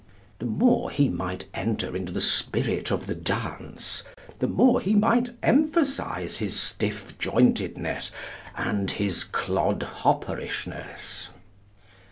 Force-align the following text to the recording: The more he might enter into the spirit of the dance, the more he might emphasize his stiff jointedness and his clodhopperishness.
The 0.39 0.47
more 0.47 0.89
he 0.89 1.09
might 1.09 1.47
enter 1.53 1.95
into 1.95 2.11
the 2.11 2.21
spirit 2.21 2.89
of 2.89 3.05
the 3.05 3.13
dance, 3.13 4.01
the 4.39 4.47
more 4.47 4.81
he 4.81 4.95
might 4.95 5.29
emphasize 5.43 6.37
his 6.37 6.59
stiff 6.59 7.15
jointedness 7.19 8.09
and 8.57 8.89
his 8.89 9.23
clodhopperishness. 9.23 11.29